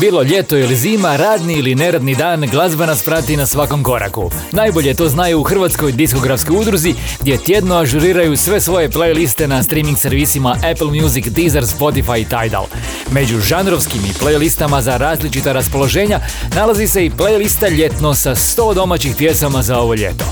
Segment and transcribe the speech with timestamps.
[0.00, 4.30] Bilo ljeto ili zima, radni ili neradni dan, glazba nas prati na svakom koraku.
[4.52, 9.98] Najbolje to znaju u Hrvatskoj diskografskoj udruzi gdje tjedno ažuriraju sve svoje playliste na streaming
[9.98, 12.66] servisima Apple Music, Deezer, Spotify i Tidal.
[13.10, 16.20] Među žanrovskim i playlistama za različita raspoloženja
[16.56, 20.24] nalazi se i playlista ljetno sa 100 domaćih pjesama za ovo ljeto.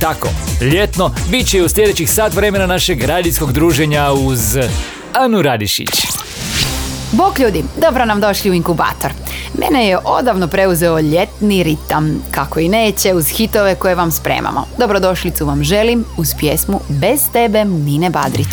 [0.00, 0.28] Tako,
[0.60, 4.58] ljetno bit će u sljedećih sat vremena našeg radijskog druženja uz
[5.12, 5.90] Anu Radišić.
[7.12, 9.12] Bok ljudi, dobro nam došli u inkubator.
[9.58, 14.66] Mene je odavno preuzeo ljetni ritam, kako i neće uz hitove koje vam spremamo.
[14.78, 18.48] Dobrodošlicu vam želim uz pjesmu Bez tebe Mine Badrić.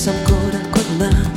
[0.00, 1.29] Bio sam korak od dna,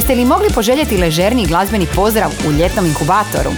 [0.00, 3.50] Jeste li mogli poželjeti ležerni glazbeni pozdrav u ljetnom inkubatoru?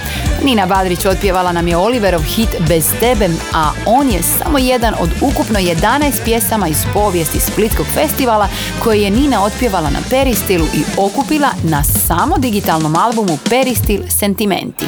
[0.44, 5.10] Nina Badrić otpjevala nam je Oliverov hit Bez tebe, a on je samo jedan od
[5.20, 8.48] ukupno 11 pjesama iz povijesti Splitskog festivala
[8.82, 14.84] koje je Nina otpjevala na Peristilu i okupila na samo digitalnom albumu Peristil Sentimenti.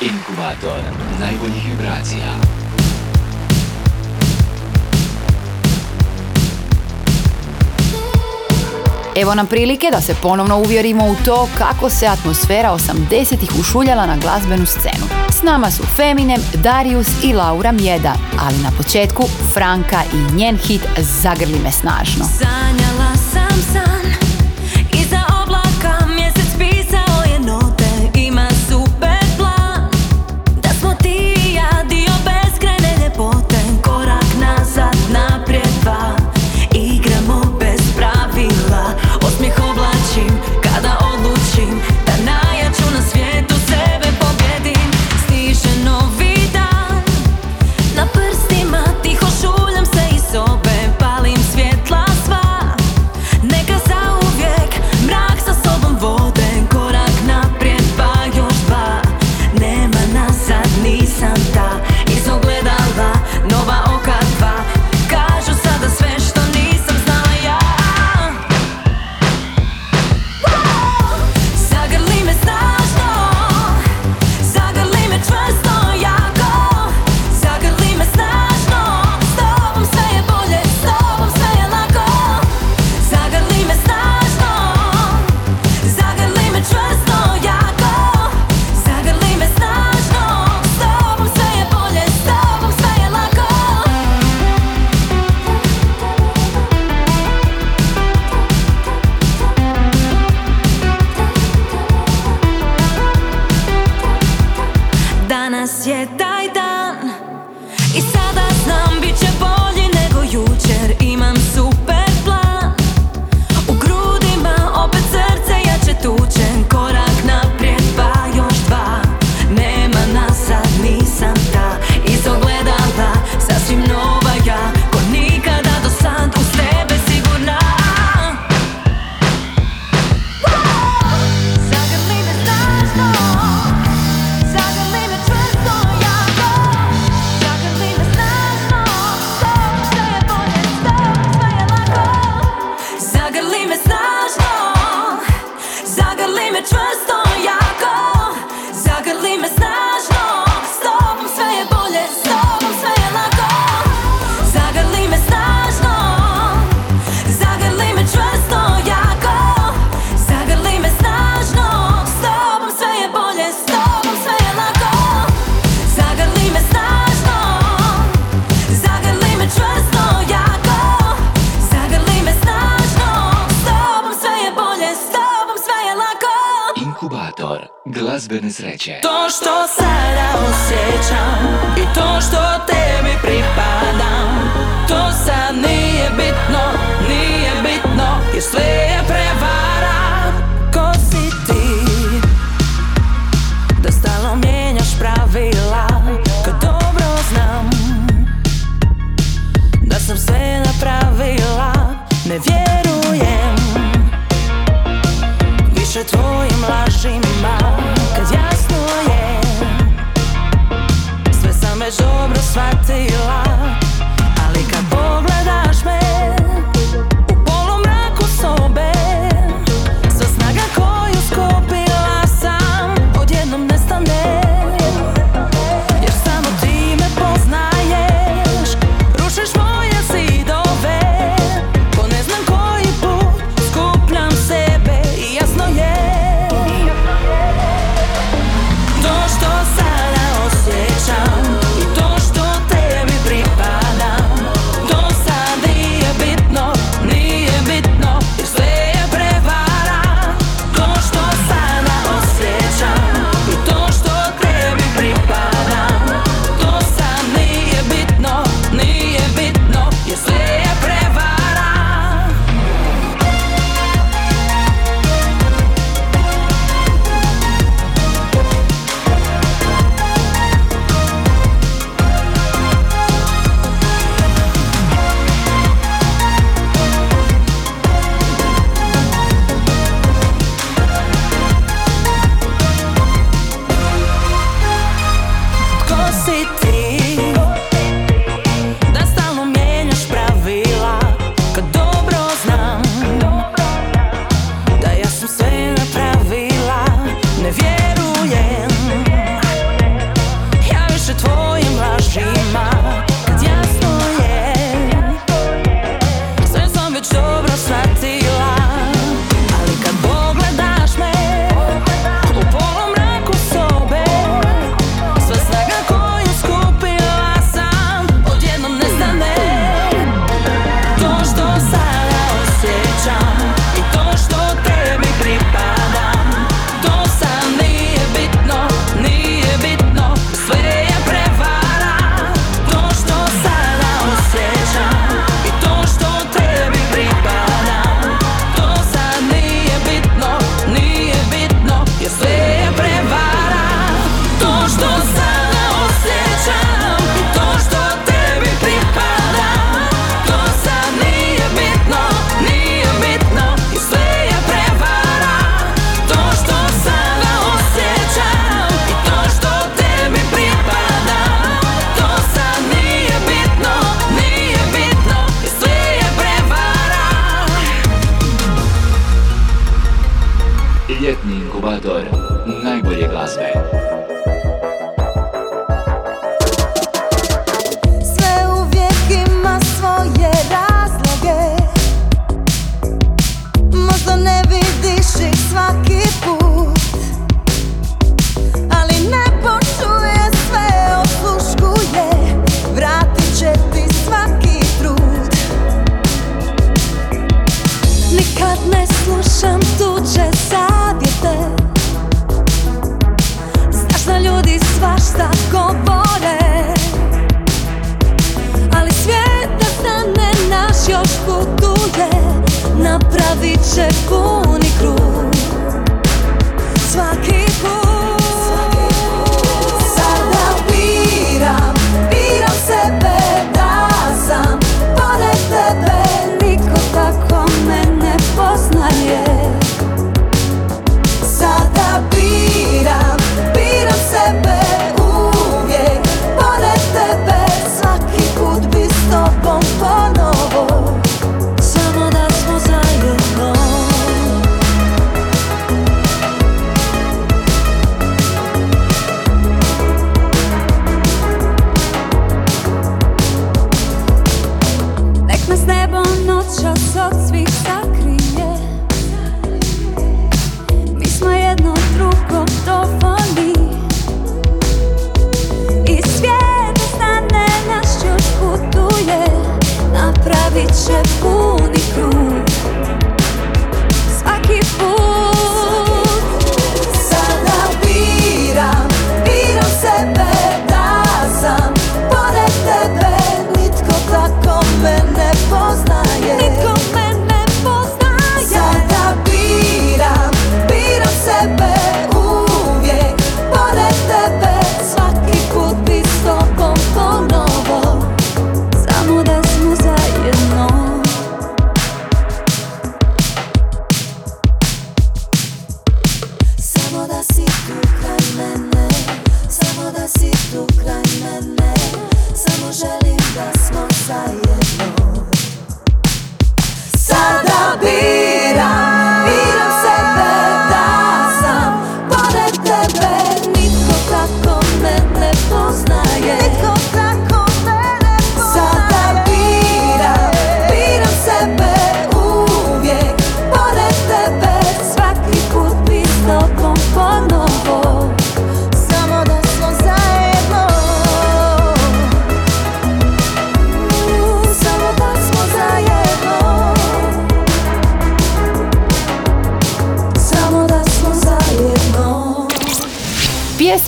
[0.00, 0.80] Inkubator
[1.20, 2.59] najboljih vibracija.
[9.16, 14.16] Evo nam prilike da se ponovno uvjerimo u to kako se atmosfera 80-ih ušuljala na
[14.16, 15.06] glazbenu scenu.
[15.30, 19.22] S nama su Feminem, Darius i Laura Mjeda, ali na početku
[19.54, 22.24] Franka i njen hit Zagrli me snažno.
[22.24, 23.99] Sanjala sam san.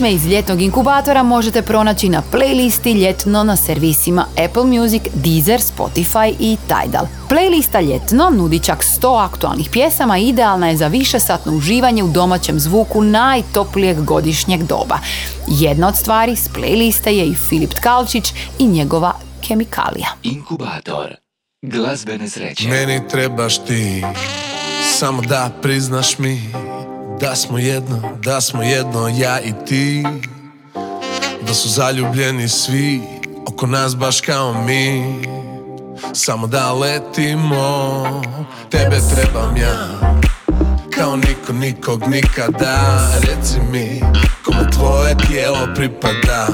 [0.02, 6.34] Pjesme iz ljetnog inkubatora možete pronaći na playlisti ljetno na servisima Apple Music, Deezer, Spotify
[6.40, 7.06] i Tidal.
[7.28, 12.60] Playlista ljetno nudi čak 100 aktualnih pjesama i idealna je za višesatno uživanje u domaćem
[12.60, 14.98] zvuku najtoplijeg godišnjeg doba.
[15.48, 19.12] Jedna od stvari s playliste je i Filip Tkalčić i njegova
[19.48, 20.08] kemikalija.
[20.22, 21.16] Inkubator
[21.62, 22.68] glazbene sreće.
[22.68, 24.02] Meni trebaš ti
[24.98, 26.40] Samo da priznaš mi
[27.22, 30.04] Da smo jedno, da smo jedno ja i ti.
[31.46, 33.02] Da su zaljubljeni svi
[33.46, 35.04] Oko nas baš kao mi.
[36.14, 38.04] Samo da letimo
[38.70, 39.88] Tebe trebam ja.
[40.94, 43.08] Kao niko nikog nikada.
[43.20, 44.00] Reci mi
[44.44, 46.48] Kome tvoje tijelo pripada?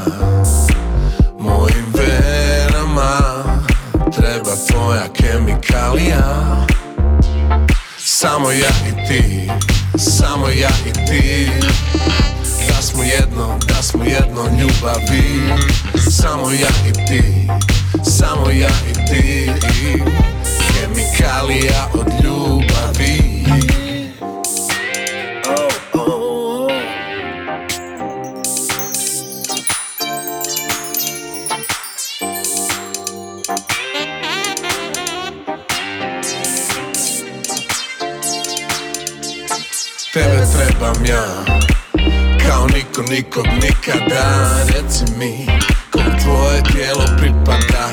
[1.38, 3.18] Mojim venama
[4.16, 6.48] Treba tvoja kemikalija
[8.20, 9.48] Samo ja i ti
[9.98, 11.50] Samo ja i ti.
[12.68, 15.52] Da smo jedno, da smo jedno ljubavi.
[16.10, 17.22] Samo ja i ti
[18.04, 19.52] Samo ja i ti.
[20.74, 23.27] Kemikalija od ljubavi
[40.88, 41.24] Trebam ja.
[42.46, 44.48] Kao niko nikog nikada.
[44.66, 45.46] Reci mi
[45.90, 47.88] Kom tvoje tijelo pripada?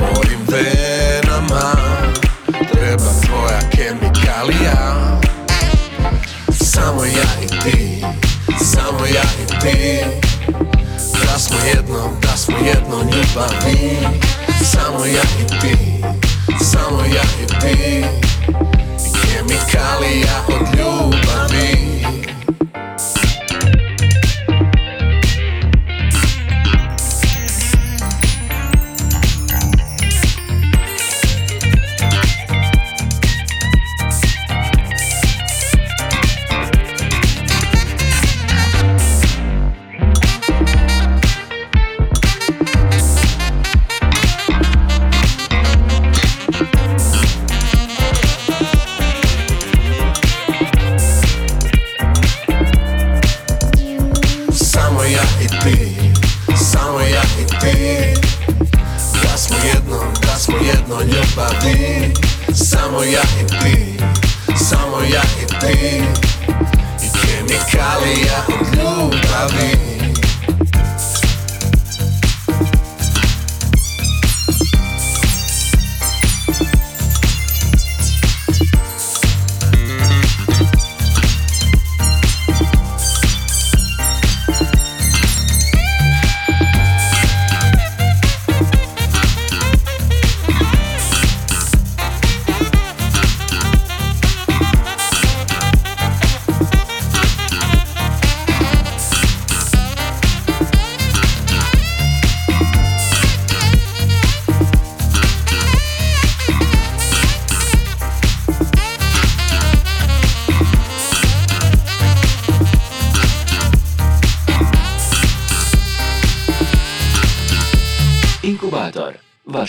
[0.00, 1.72] Mojim venama
[2.72, 5.18] Treba tvoja kemikalija.
[6.64, 8.04] Samo ja i ti
[8.60, 10.04] Samo ja i ti.
[11.26, 13.98] Da smo jedno, da smo jedno ljubavi.
[14.72, 16.04] Samo ja i ti
[16.60, 18.04] Samo ja i ti.
[19.22, 21.11] Kemikalija od ljubavi
[21.52, 21.81] be.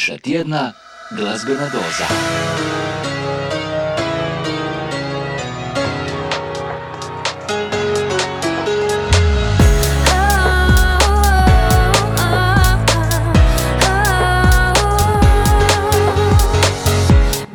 [0.04, 0.74] naša tjedna
[1.12, 2.06] glazbena doza.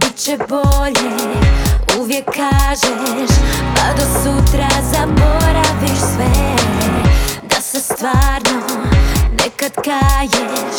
[0.00, 1.10] Biće bolje,
[2.00, 3.30] uvijek kažeš,
[3.76, 6.56] pa do sutra zaboraviš sve,
[7.42, 8.87] da se stvarno
[9.56, 10.78] kad kaješ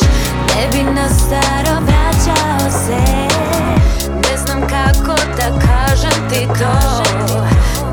[0.56, 3.00] Ne bi na staro vraćao se.
[4.06, 7.02] Ne znam kako da kažem ti to.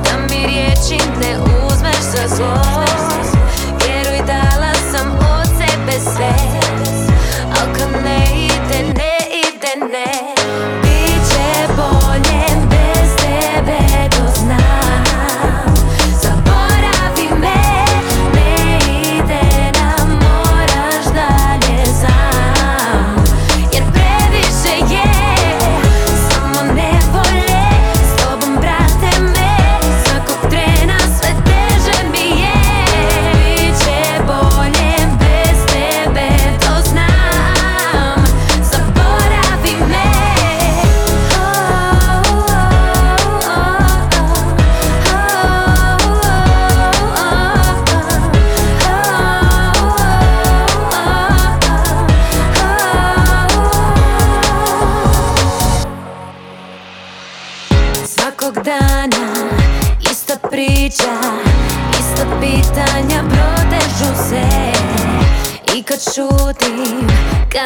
[0.03, 2.85] Da mi riječi ne uzmeš za zlo.
[3.85, 6.56] Vjeruj dala sam od sebe sve.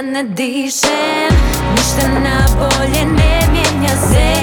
[0.02, 1.34] ne dišem.
[1.76, 4.42] Ništa na bolje ne mijenja se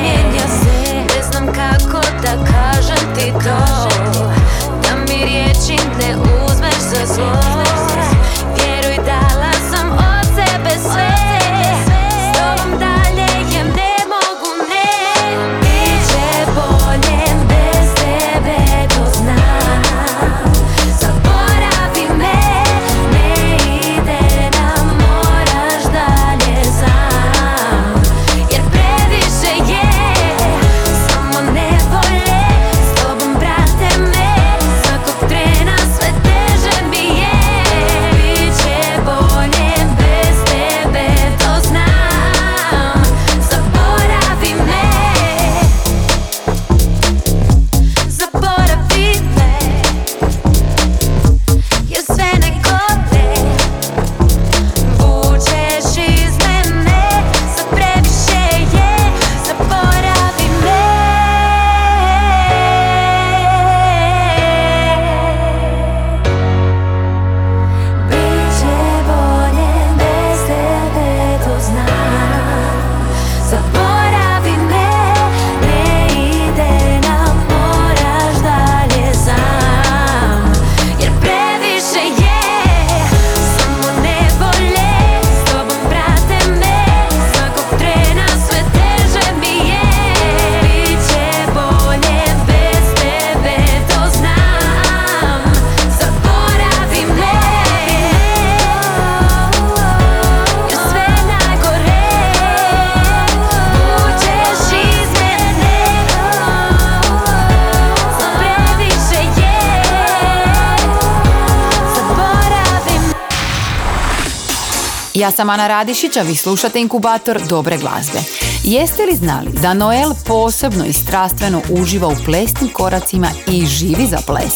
[115.39, 118.19] sam Ana Radišić, a vi slušate inkubator dobre glazbe.
[118.65, 124.19] Jeste li znali da Noel posebno i strastveno uživa u plesnim koracima i živi za
[124.27, 124.53] ples?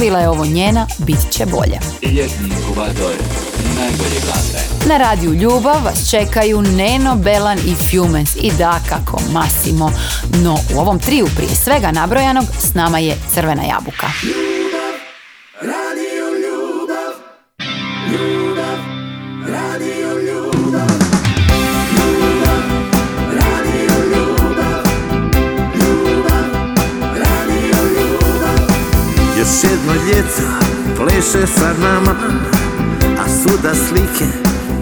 [0.00, 1.78] Bila je ovo njena, bit će bolje.
[2.02, 3.14] Ljetni inkubator
[3.78, 4.58] najbolje glazbe.
[4.88, 9.92] Na radiju Ljubav vas čekaju Neno, Belan i Fjumens i dakako Massimo.
[10.42, 14.06] No u ovom triju prije svega nabrojanog s nama je Crvena jabuka.
[30.26, 32.14] Ljeto pleše sa nama
[33.18, 34.26] A svuda slike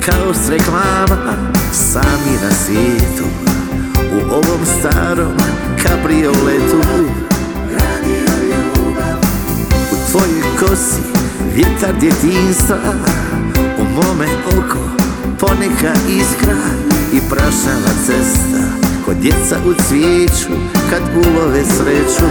[0.06, 1.36] kao s reklama.
[1.72, 3.24] Sami na svijetu
[4.12, 5.36] U ovom starom
[5.82, 6.80] kabrioletu.
[9.92, 11.02] U tvojoj kosi
[11.54, 12.76] vjetar djetinstva
[13.78, 14.78] U mome oko
[15.40, 16.56] poneka iskra
[17.12, 18.64] I prašava cesta.
[19.04, 20.52] Ko djeca u cvijeću
[20.90, 22.26] kad ulove sreću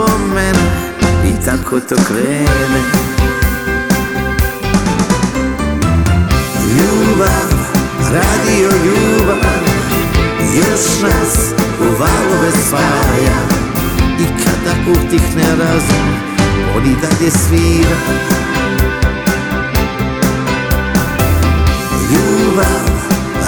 [0.00, 0.70] uspomene
[1.24, 2.82] i tako to krene.
[6.76, 7.50] Ljubav,
[8.12, 9.62] radio ljubav,
[10.56, 13.40] još nas u valove spaja.
[14.20, 16.08] I kada utihne razum,
[16.76, 17.96] on i dalje svira.
[22.12, 22.90] Ljubav,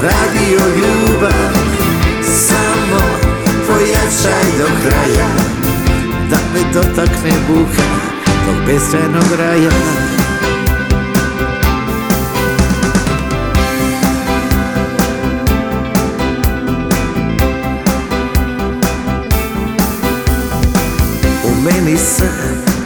[0.03, 1.53] radio ljubav,
[2.23, 3.01] samo
[3.67, 5.62] pojačaj do kraja
[6.33, 7.89] da me dotakne buka
[8.45, 9.71] tog beskrajnog raja
[21.45, 22.29] U meni se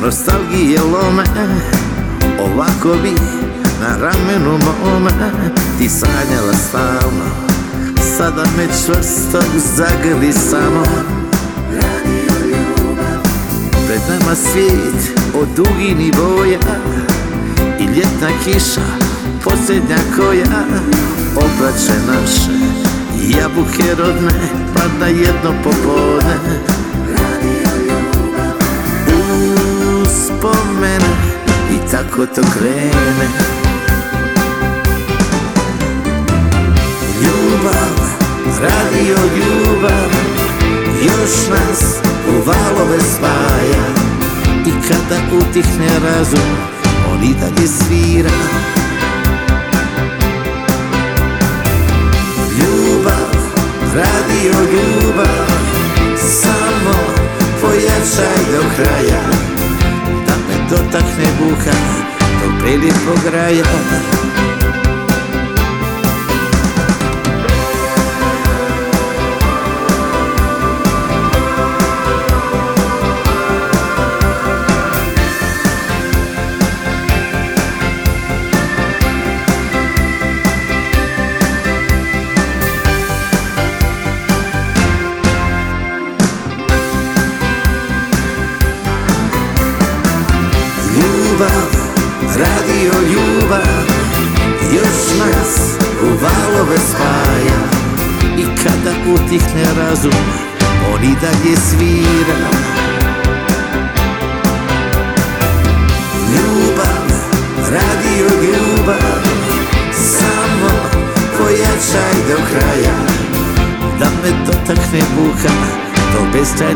[0.03, 1.25] nostalgije lome
[2.41, 3.15] Ovako bi
[3.81, 5.11] na ramenu mome.
[5.79, 7.27] Ti sanjala stalno
[8.17, 9.41] Sada me čvrsto
[9.77, 11.15] zagrli samo
[13.97, 16.59] Pred nama svijet od dugini boja
[17.81, 18.87] I ljetna kiša
[19.45, 20.65] posljednja koja
[21.37, 22.51] Obraće naše
[23.39, 24.33] jabuke rodne
[24.75, 26.37] Pada jedno popodne.
[30.03, 31.15] Uspomene
[31.71, 33.29] i tako to krene.
[37.23, 37.97] Ljubav,
[38.61, 40.36] radio ljubav
[41.03, 41.97] Još nas
[42.29, 43.87] u valove spaja.
[44.67, 46.57] I kada utihne razum
[47.13, 48.31] On i dalje svira.
[52.59, 53.37] Ljubav,
[53.95, 55.47] radio ljubav
[56.17, 56.99] Samo
[57.61, 59.23] pojačaj do kraja.
[60.27, 61.77] Da me dotakne buka
[62.43, 63.65] Do prelijepog raja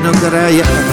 [0.02, 0.89] Do beskrajnog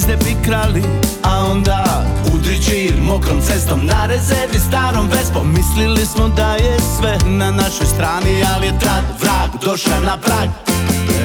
[0.00, 0.82] pizde bi krali
[1.22, 7.50] A onda udrići mokrom cestom Na rezervi starom vespom Mislili smo da je sve na
[7.50, 10.48] našoj strani Ali je trad vrag došao na prag.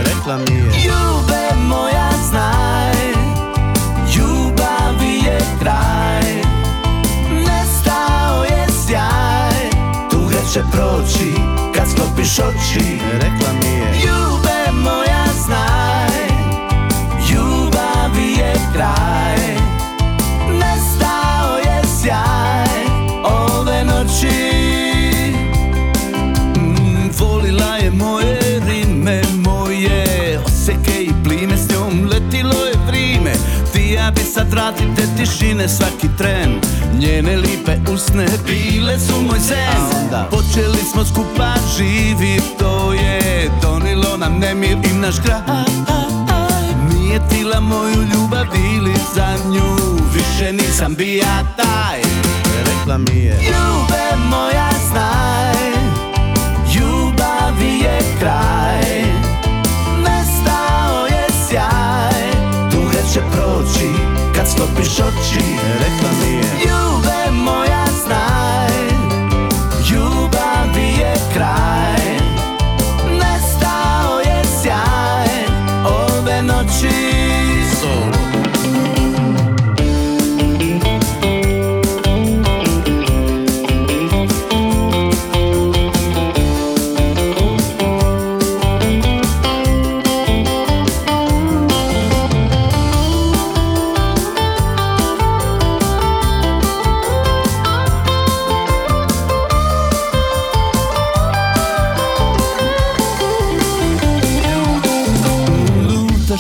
[0.05, 2.95] Rekla mi je Ljube moja znaj
[4.15, 6.33] Ljubavi je kraj.
[7.31, 9.69] Nestao je sjaj
[10.11, 11.33] Tuga će proći
[11.75, 12.99] Kad sklopiš oči.
[13.13, 14.34] Rekla mi je Ljube
[34.55, 34.71] zna
[35.17, 36.61] tišine svaki tren.
[36.99, 40.09] Njene lipe usne bile su moj sen.
[40.29, 45.41] Počeli smo skupa živi To je donilo nam nemir i naš kraj.
[46.93, 52.01] Nije tila moju ljubav ili za nju Više nisam bija taj.
[52.65, 55.71] Rekla mi je Ljube moja znaj
[56.75, 59.03] Ljubavi je kraj.
[59.99, 62.31] Nestao je sjaj
[62.71, 63.64] Tuga će proći
[64.55, 65.45] Stopiš oči
[65.79, 67.24] Rekla mi je Ljube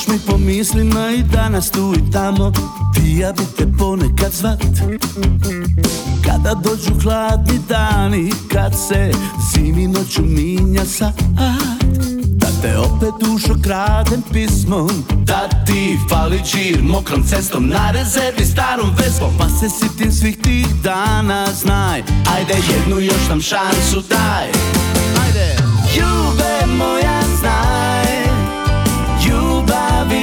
[0.07, 2.51] Mi po mislima i danas tu i tamo.
[2.93, 4.63] Ti ja bi te ponekad zvat.
[6.25, 9.11] Kada dođu hladni dani Kad se
[9.53, 11.21] zimi noću minja sat
[12.27, 14.89] Da te opet dušo kradem pismom
[15.23, 20.67] Da ti fali džir mokrom cestom Na rezervi starom vespom Pa se sitim svih tih
[20.83, 22.03] dana Znaj,
[22.37, 24.47] ajde jednu još nam šansu daj.
[25.25, 25.55] Ajde!
[25.95, 27.84] Ljube moja znaj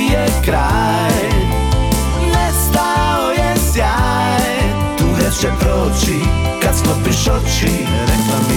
[0.03, 1.31] je kraj.
[2.35, 4.63] Nestao je sjaj.
[4.99, 6.19] Tuga će proći
[6.63, 8.52] Kad sklopiš oči Rekla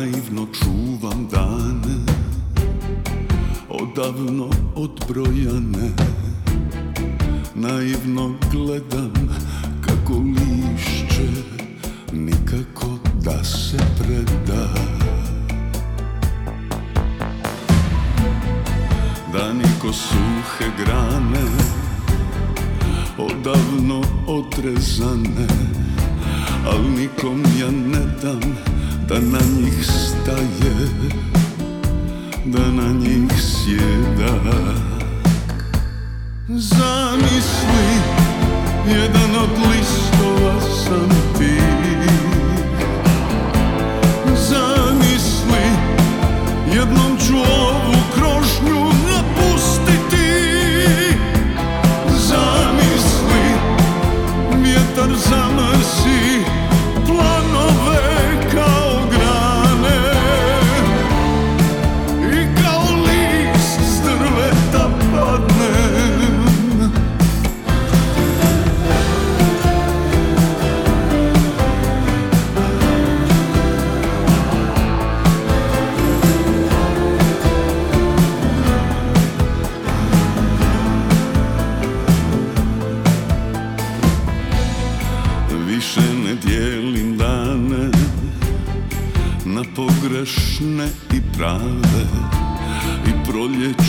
[0.00, 1.96] Naivno čuvam dane
[3.68, 5.90] Odavno odbrojane.
[7.54, 9.12] Naivno gledam
[9.80, 11.28] kako lišće
[12.12, 14.68] Nikako da se preda.
[19.32, 21.46] Dani ko suhe grane
[23.18, 25.46] Odavno odrezane
[26.66, 28.79] Al nikom ja ne dam
[29.10, 30.74] da na njih staje
[32.44, 34.54] Da na njih sjeda.
[36.48, 37.90] Zamisli,
[38.86, 41.60] jedan od listova sam ti.
[44.48, 45.66] Zamisli,
[46.74, 50.30] jednom ću ovu krošnju napustiti.
[52.08, 53.44] Zamisli,
[54.62, 56.59] vjetar zamrsi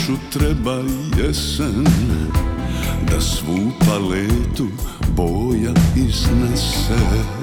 [0.06, 0.74] proljeću treba
[1.18, 1.84] jesen
[3.10, 4.66] da svu paletu
[5.16, 7.41] boja iznese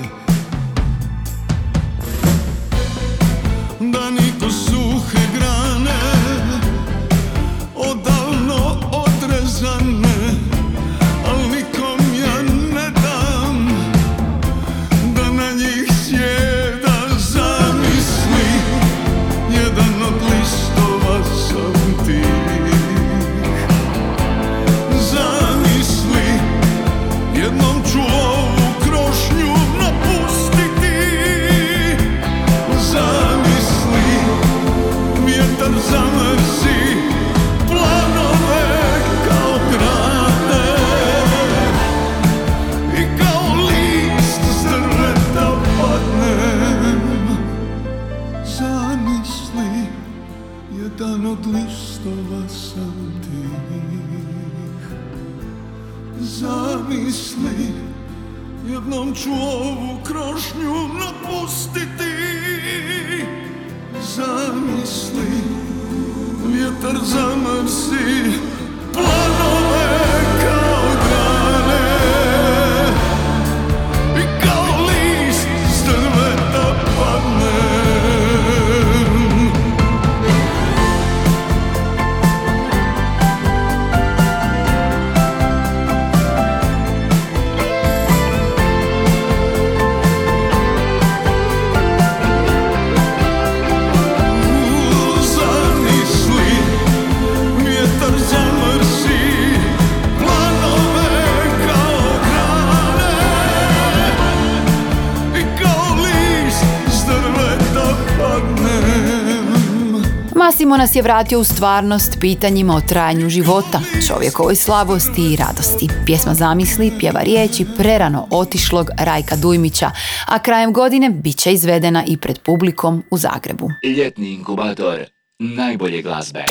[110.69, 115.87] Massimo nas je vratio u stvarnost pitanjima o trajanju života, čovjekovoj slabosti i radosti.
[116.05, 119.91] Pjesma Zamisli pjeva riječi prerano otišlog Rajka Dujmića,
[120.27, 123.69] a krajem godine bit će izvedena i pred publikom u Zagrebu.
[123.97, 125.05] Ljetni inkubator
[125.39, 126.45] najbolje glazbe.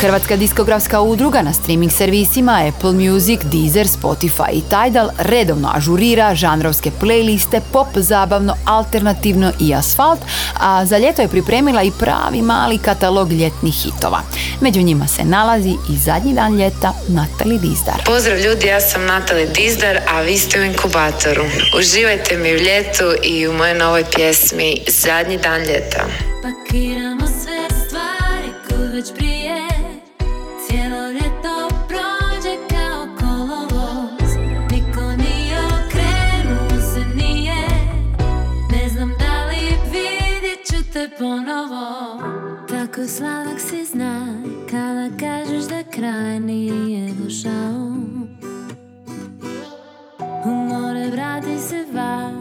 [0.00, 6.90] Hrvatska diskografska udruga na streaming servisima Apple Music, Deezer, Spotify i Tidal redovno ažurira žanrovske
[7.00, 10.20] playliste pop, zabavno, alternativno i asfalt,
[10.60, 14.20] a za ljeto je pripremila i pravi mali katalog ljetnih hitova.
[14.60, 18.02] Među njima se nalazi i zadnji dan ljeta Natali Dizdar.
[18.06, 21.44] Pozdrav ljudi, ja sam Natali Dizdar, a vi ste u inkubatoru.
[21.78, 26.04] Uživajte mi u ljetu i u mojoj novoj pjesmi Zadnji dan ljeta.
[26.42, 29.37] Pakiramo sve stvari kud već prije
[43.08, 47.92] Tako sladak si znaj Kada kažeš da kraj nije došao
[50.44, 52.32] U more vrati se val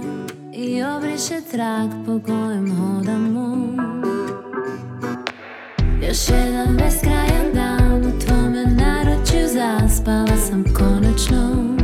[0.53, 3.57] I obriše trag po kojem hodamo.
[6.07, 11.75] Još jedan beskrajan dan u tvome naručju zaspala sam konačno.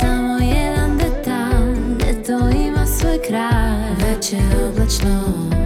[0.00, 5.59] Samo jedan detalj, to ima svoj kraj, već je oblačno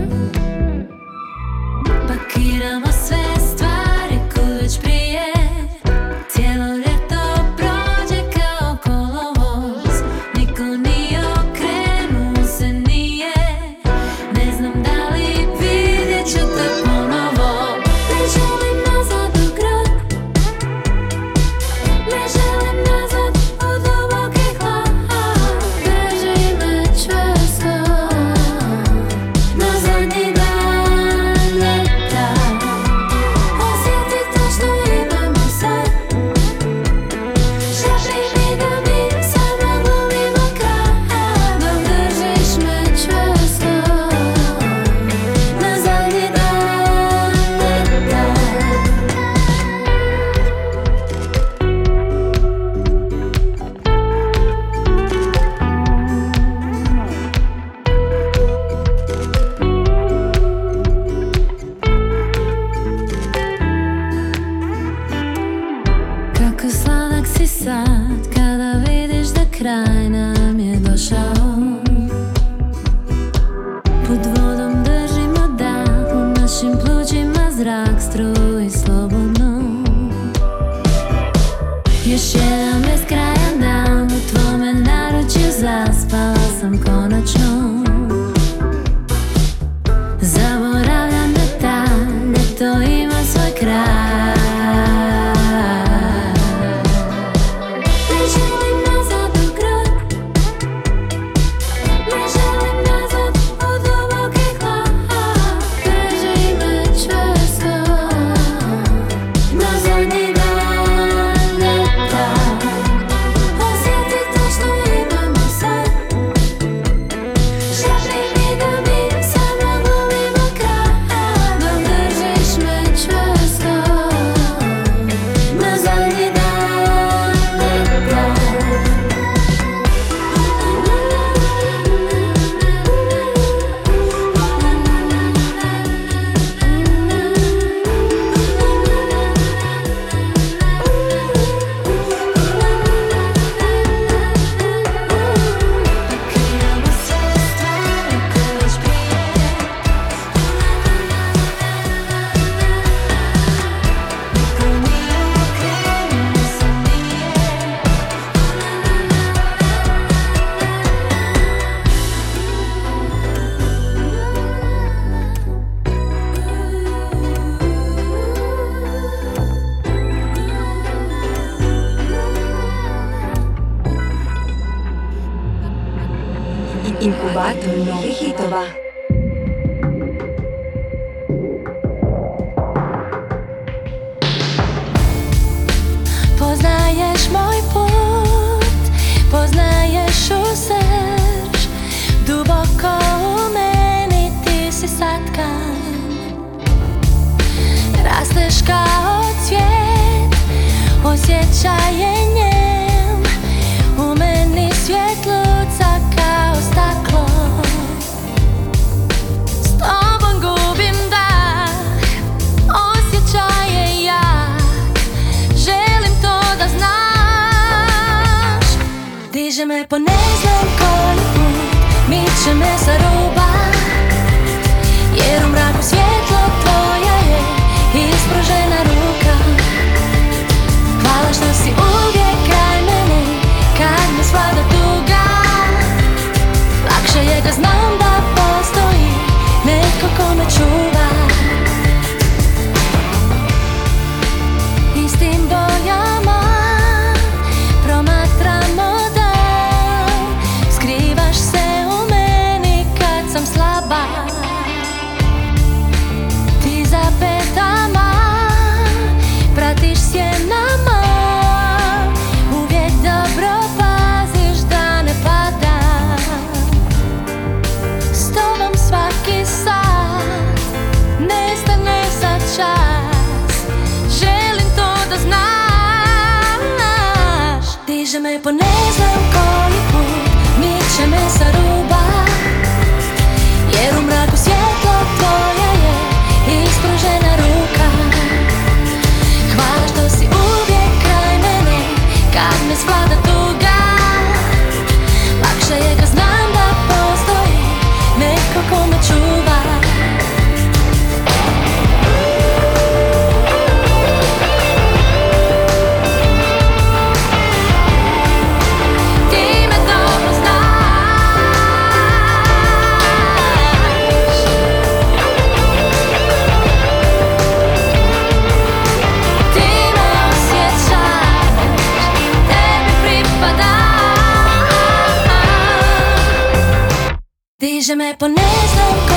[327.96, 328.44] me pones
[328.76, 329.13] loco.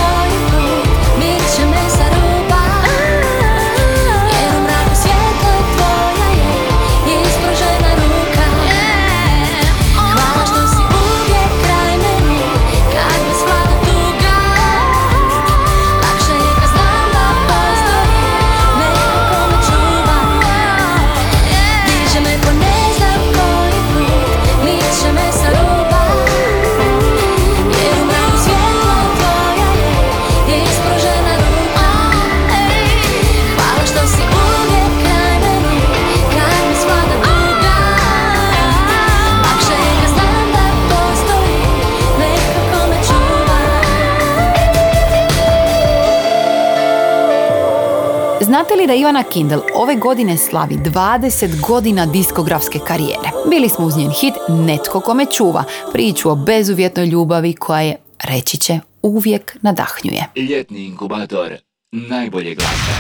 [48.88, 53.29] da Ivana Kindle ove godine slavi 20 godina diskografske karijere.
[53.49, 55.63] Bili smo uz njen hit Netko kome čuva,
[55.93, 60.25] priču o bezuvjetnoj ljubavi koja je, reći će, uvijek nadahnjuje.
[60.35, 61.53] Ljetni inkubator
[61.91, 62.91] najbolje glasa.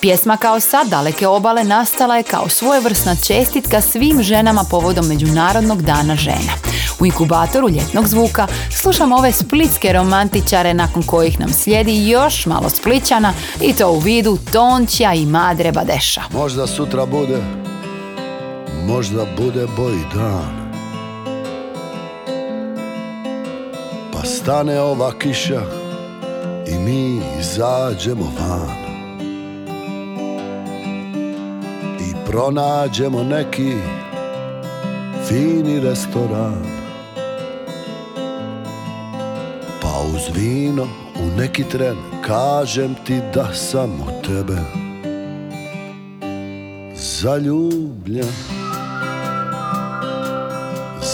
[0.00, 6.16] Pjesma kao sad daleke obale nastala je kao svojevrsna čestitka svim ženama povodom Međunarodnog dana
[6.16, 6.71] žena.
[7.02, 13.32] U inkubatoru ljetnog zvuka slušamo ove splitske romantičare nakon kojih nam slijedi još malo spličana
[13.60, 16.22] i to u vidu Tončija i Madre Badeša.
[16.32, 17.42] Možda sutra bude,
[18.86, 20.72] možda bude boji dan.
[24.12, 25.62] Pa stane ova kiša
[26.68, 28.82] i mi izađemo van.
[32.32, 33.72] pronađemo neki
[35.28, 36.81] fini restoran
[40.14, 40.82] Uz vino
[41.16, 41.96] u neki tren
[42.26, 44.82] Kažem ti da sam u tebe
[47.22, 48.32] Zaljubljen.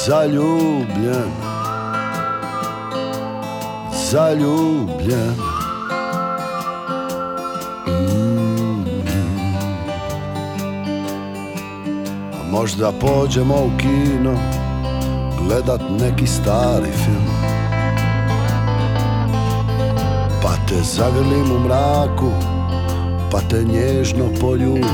[0.06, 1.30] Zaljubljen.
[4.10, 5.34] Zaljubljen.
[7.86, 8.84] Mm.
[12.50, 14.38] Možda pođemo u kino
[15.38, 17.27] Gledat neki stari film.
[20.68, 22.30] te zagrlim u mraku
[23.30, 24.84] pa te nježno poljubim.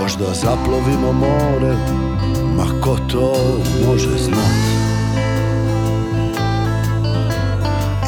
[0.00, 1.76] Možda zaplovimo more,
[2.56, 3.34] ma ko to
[3.86, 4.74] može znati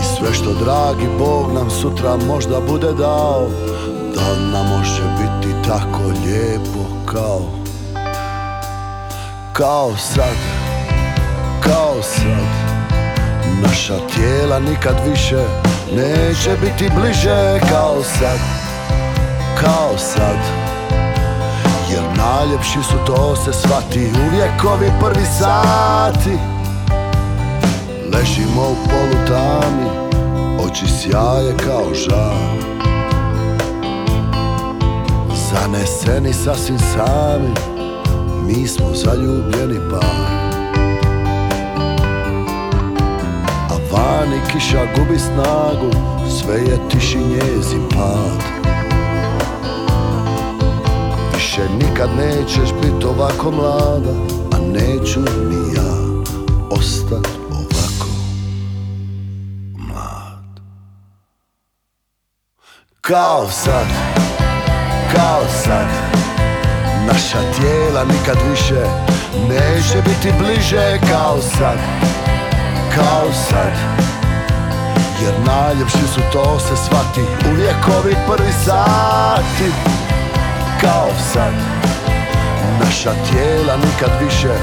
[0.00, 3.48] I sve što dragi Bog nam sutra možda bude dao
[4.14, 7.40] Da nam može biti tako lijepo kao
[9.52, 10.36] Kao sad,
[11.62, 12.65] kao sad.
[13.88, 15.36] Naša tijela nikad više
[15.96, 18.38] neće biti bliže kao sad
[19.60, 20.36] Kao sad.
[21.90, 26.38] Jer najljepši su to se svati Uvijek ovi prvi sati.
[28.12, 29.90] Ležimo u polutami
[30.66, 32.56] Oči sjaje kao žal
[35.50, 37.54] Zaneseni sasvim sami
[38.46, 40.45] Mi smo zaljubljeni par
[44.26, 45.90] vani kiša gubi snagu
[46.40, 48.42] Sve je tiši njezin pad.
[51.34, 54.12] Više nikad nećeš bit ovako mlada
[54.52, 56.24] A neću ni ja
[56.70, 58.08] ostat ovako
[59.78, 60.60] mlad.
[63.00, 63.86] Kao sad,
[65.14, 65.86] kao sad
[67.06, 68.86] Naša tijela nikad više
[69.48, 70.98] Neće biti bliže.
[71.10, 71.78] Kao sad
[72.94, 74.06] Kao sad
[75.22, 77.20] Jer najljepši su to se svati.
[77.50, 79.70] Uvijek ovi prvi sati.
[80.80, 81.54] Kao sad.
[82.80, 84.54] Naša tijela nikad više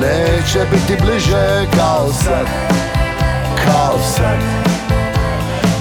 [0.00, 1.66] neće biti bliže.
[1.76, 2.46] Kao sad.
[3.64, 4.38] Kao sad.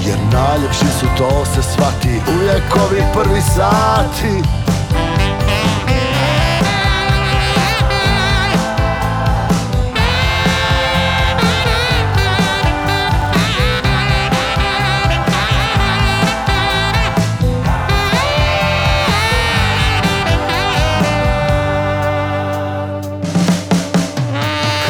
[0.05, 2.21] Jer najljepši su to se svati.
[2.36, 4.61] Uvijek ovi prvi sati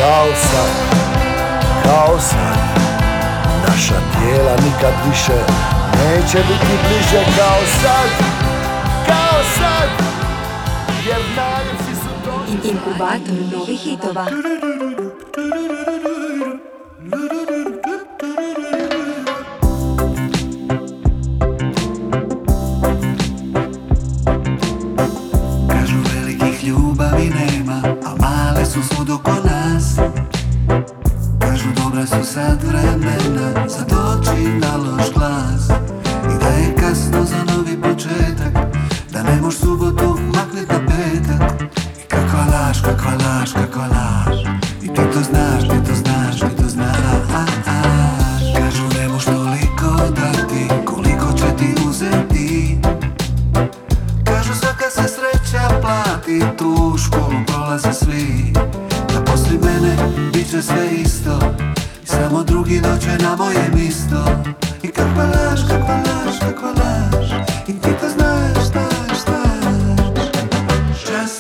[0.02, 0.70] Kao sad,
[1.84, 2.58] kao sad
[3.68, 5.38] Naša tijela nikad više
[5.98, 8.10] neće biti bliže kao sad
[9.08, 9.90] Kao sad
[11.08, 11.22] Jer
[11.96, 14.26] su to Inkubator novih hitova.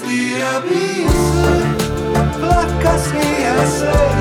[0.02, 1.62] Častija bi se
[2.40, 4.21] Plaka smija se Jer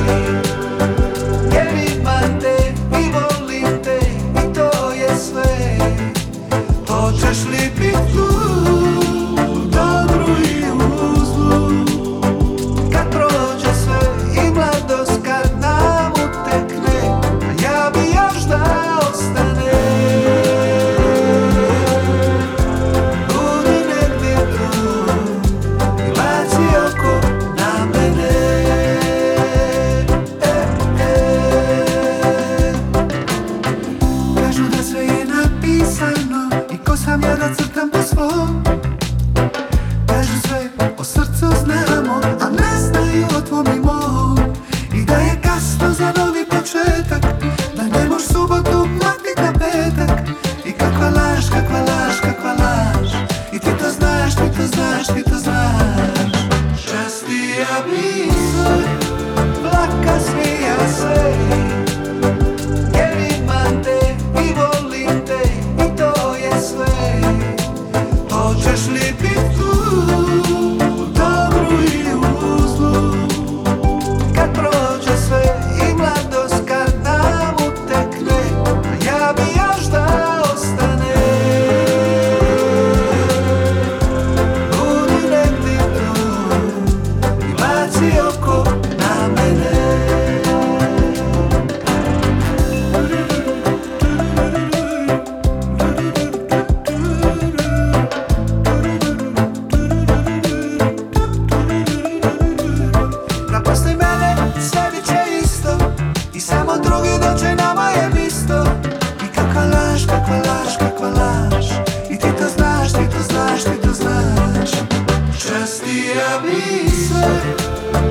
[116.21, 117.25] Ubija mi se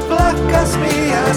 [0.07, 1.33] Plaka smija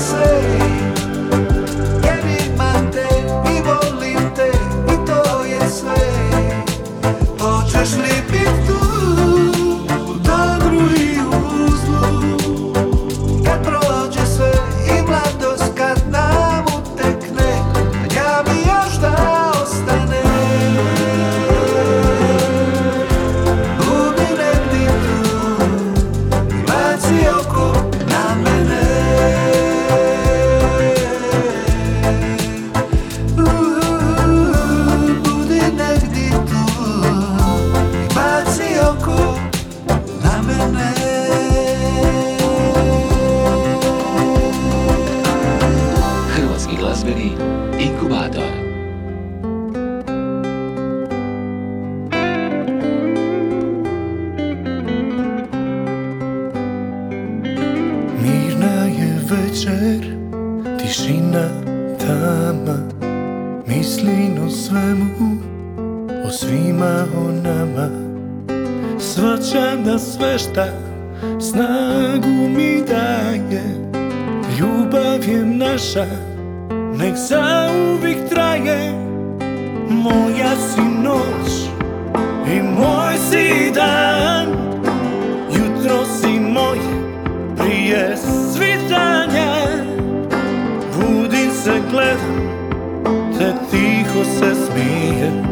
[92.13, 95.43] gledam, te tiho se smijem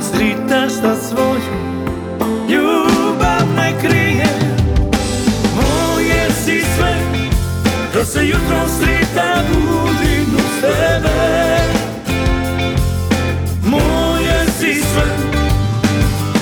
[0.00, 1.72] Sritaš da svoju
[2.48, 4.26] ljubav ne krije.
[5.54, 6.94] Moje si sve,
[7.94, 11.58] da se jutro srita budim uz tebe.
[13.64, 15.04] Moje si sve,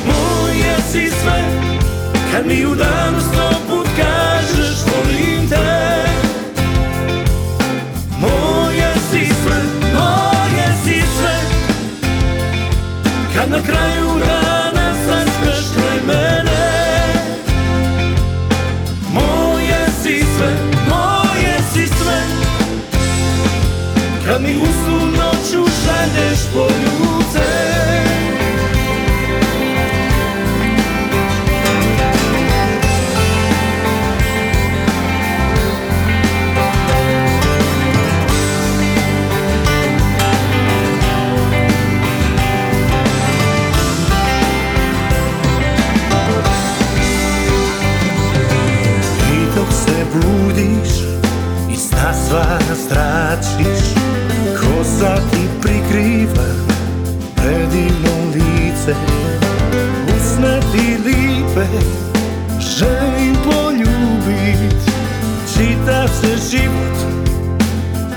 [0.07, 1.45] moje si sve.
[2.33, 5.30] Kad mi u danu sto put kažeš volim
[13.51, 16.71] na kraju dana saspeš kraj mene.
[19.13, 20.53] Moje si sve,
[20.89, 22.21] moje si sve.
[24.27, 26.80] Kad mi usnu noću šalješ poljubce
[53.31, 53.85] zračiš
[54.61, 56.45] Kosa ti prikriva
[57.35, 58.95] predivno lice.
[60.17, 61.67] Usne ti lipe
[62.61, 64.75] želim poljubit
[65.55, 66.99] Čitav se život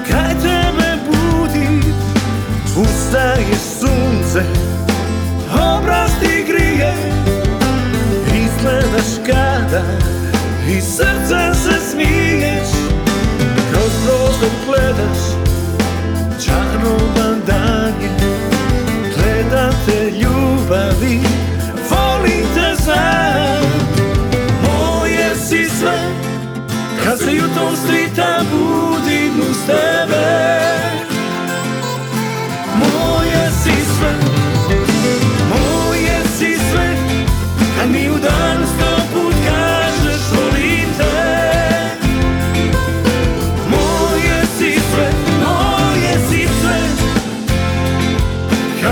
[0.09, 1.87] kaj tebe budi
[2.75, 4.43] Ustaje sunce,
[5.49, 6.93] obraz ti grije
[8.27, 9.83] Izgledaš kada
[10.69, 11.62] i srcem
[14.91, 17.32] us, child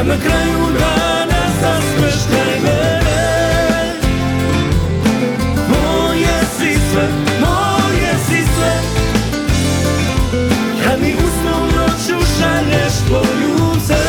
[0.02, 3.94] Kad na kraju dana zaspeš kraj mene
[5.70, 7.08] Moje si sve,
[7.40, 8.74] moje si sve
[10.84, 14.04] Kad mi usnu noću šalješ poljubce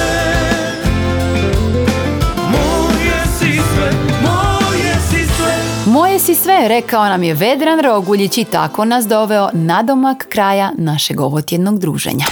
[2.37, 3.91] Moje si sve,
[4.23, 5.55] moje si sve
[5.87, 11.21] Moje si sve, rekao nam je Vedran Roguljić i tako nas doveo nadomak kraja našeg
[11.21, 12.25] ovotjednog druženja.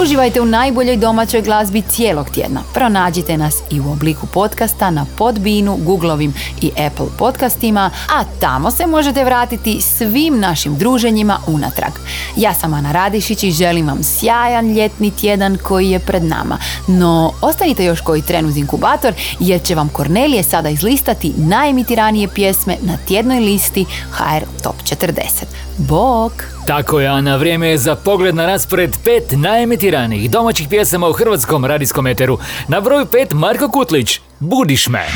[0.00, 2.60] Uživajte u najboljoj domaćoj glazbi cijelog tjedna.
[2.74, 8.86] Pronađite nas i u obliku podcasta na Podbinu, Googlovim i Apple podcastima, a tamo se
[8.86, 11.92] možete vratiti svim našim druženjima unatrag.
[12.36, 16.58] Ja sam Ana Radišić i želim vam sjajan ljetni tjedan koji je pred nama.
[16.86, 22.76] No, ostanite još koji tren uz inkubator jer će vam Kornelije sada izlistati najemitiranije pjesme
[22.80, 25.71] na tjednoj listi HR Top 40.
[25.78, 26.32] Bok!
[26.66, 31.64] Tako je, Ana, vrijeme je za pogled na raspored pet najemitiranijih domaćih pjesama u hrvatskom
[31.64, 32.38] radijskom eteru.
[32.68, 35.06] Na broju pet Marko Kutlić, Budiš me.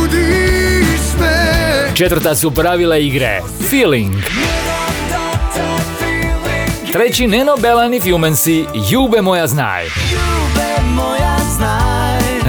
[0.00, 3.40] Budiš me Četvrta su pravila igre.
[3.70, 4.14] Feeling.
[6.92, 9.86] Treći Neno Belan i Fumensi, Jube moja znaj.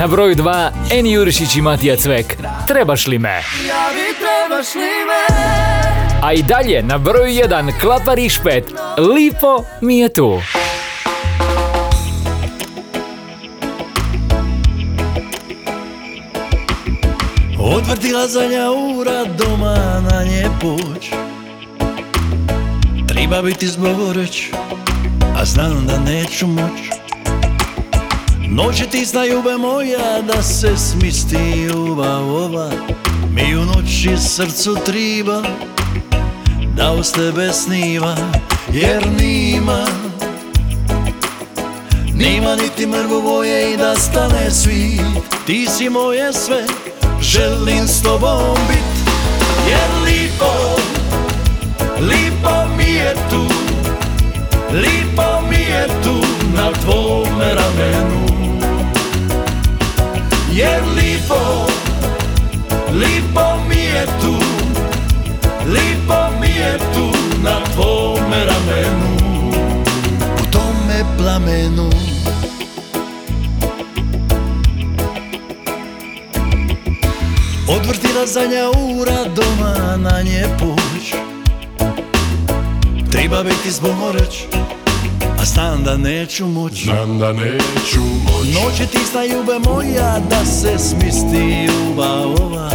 [0.02, 2.38] Na broju dva, Eni Jurišić i Matija Cvek,
[2.68, 3.30] Trebaš li me?
[3.30, 5.36] Ja vi trebaš li me?
[6.24, 10.42] A i dalje, na broju jedan, Klapar i Špet, Lipo mi je tu.
[17.60, 21.10] Odvrtila zadnja ura doma na nje poć.
[23.08, 24.50] Treba biti zboreć,
[25.38, 27.01] a znam da neću moć
[28.54, 32.72] Noć je tisna ljube moja da se smisti ljubav ova.
[33.34, 35.42] Mi u noći srcu triba
[36.76, 38.16] da uz tebe sniva
[38.74, 39.86] Jer nima
[42.14, 45.02] Nima niti mrvu boje i da stane svit
[45.46, 46.64] Ti si moje sve,
[47.22, 49.14] želim s tobom bit
[49.70, 50.54] Jer lipo,
[52.00, 53.46] lipo mi je tu
[54.74, 56.26] Lipo mi je tu
[56.56, 58.31] na tvome ramenu
[60.52, 61.68] Jer lipo,
[62.92, 64.36] lipo mi je tu
[65.66, 67.12] Lipo mi je tu
[67.44, 69.18] na tvome ramenu.
[70.36, 71.90] U tome plamenu.
[77.68, 81.14] Odvrtila zadnja ura doma na nje puć.
[83.12, 84.46] Treba biti zboreć
[85.42, 86.84] A znam da neću moć.
[86.84, 88.48] Znam da neću moć.
[88.54, 92.72] Noć je tisna ljube moja Da se smisti ljubav ova.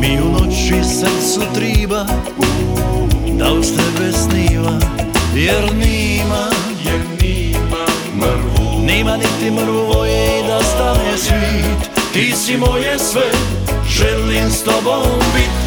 [0.00, 2.06] Mi u noći srcu triba
[3.38, 4.78] Da uz tebe sniva.
[5.34, 6.50] Jer nima
[6.84, 7.86] Jer nima
[8.16, 8.86] mrvu.
[8.86, 11.90] Nima niti mrvu voje i da stane svit.
[12.12, 13.30] Ti si moje sve
[13.88, 15.02] Želim s tobom
[15.34, 15.65] bit